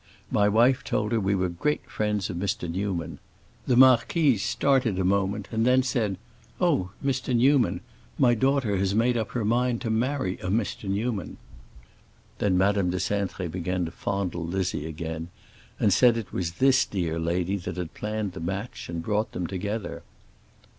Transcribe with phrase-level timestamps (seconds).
[0.31, 2.67] My wife told her we were great friends of Mr.
[2.67, 3.19] Newman.
[3.67, 6.17] The marquise started a moment, and then said,
[6.59, 7.35] 'Oh, Mr.
[7.35, 7.81] Newman!
[8.17, 10.89] My daughter has made up her mind to marry a Mr.
[10.89, 11.37] Newman.'
[12.39, 15.27] Then Madame de Cintré began to fondle Lizzie again,
[15.79, 19.45] and said it was this dear lady that had planned the match and brought them
[19.45, 20.01] together.